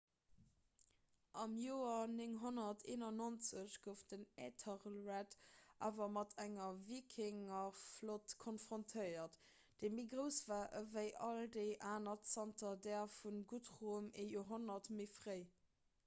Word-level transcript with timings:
am 1.39 1.57
joer 1.63 2.07
991 2.11 3.73
gouf 3.87 4.01
den 4.13 4.23
æthelred 4.45 5.35
awer 5.89 6.09
mat 6.15 6.33
enger 6.45 6.71
wikingerflott 6.89 8.35
konfrontéiert 8.45 9.39
déi 9.85 9.93
méi 9.99 10.07
grouss 10.17 10.41
war 10.53 10.67
ewéi 10.83 11.07
all 11.29 11.43
déi 11.59 11.69
aner 11.93 12.17
zanter 12.33 12.83
där 12.89 13.07
vum 13.21 13.41
guthrum 13.53 14.11
ee 14.23 14.27
joerhonnert 14.35 14.91
méi 14.99 15.09
fréi 15.21 15.41